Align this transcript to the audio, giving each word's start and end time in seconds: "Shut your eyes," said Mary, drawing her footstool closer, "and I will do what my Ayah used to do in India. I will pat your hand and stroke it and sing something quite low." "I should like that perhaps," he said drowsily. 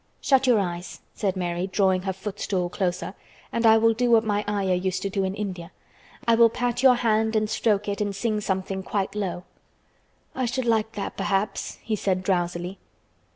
"Shut 0.19 0.47
your 0.47 0.59
eyes," 0.59 1.01
said 1.13 1.35
Mary, 1.37 1.67
drawing 1.67 2.01
her 2.01 2.13
footstool 2.13 2.69
closer, 2.69 3.13
"and 3.51 3.67
I 3.67 3.77
will 3.77 3.93
do 3.93 4.09
what 4.09 4.23
my 4.23 4.43
Ayah 4.49 4.73
used 4.73 5.03
to 5.03 5.11
do 5.11 5.23
in 5.23 5.35
India. 5.35 5.69
I 6.27 6.33
will 6.33 6.49
pat 6.49 6.81
your 6.81 6.95
hand 6.95 7.35
and 7.35 7.47
stroke 7.47 7.87
it 7.87 8.01
and 8.01 8.15
sing 8.15 8.41
something 8.41 8.81
quite 8.81 9.13
low." 9.13 9.43
"I 10.33 10.45
should 10.45 10.65
like 10.65 10.93
that 10.93 11.15
perhaps," 11.17 11.77
he 11.83 11.95
said 11.95 12.23
drowsily. 12.23 12.79